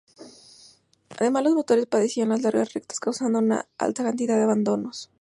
[1.19, 5.09] Además, los motores padecían las largas rectas, causando una alta cantidad de abandonos.